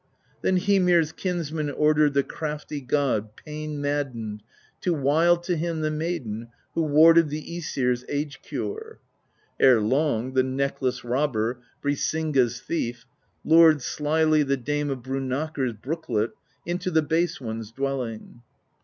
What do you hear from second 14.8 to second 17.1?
of Brunnakr's brooklet Into the